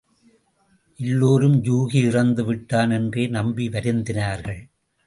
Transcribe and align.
எல்லோரும் 0.99 1.63
யூகி 1.63 2.01
இறந்துவிட்டான் 2.09 2.91
என்றே 2.91 3.27
நம்பி 3.27 3.67
வருந்தினார்கள். 3.69 4.61